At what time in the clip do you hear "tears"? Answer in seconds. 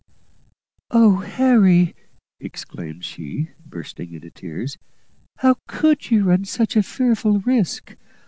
4.31-4.79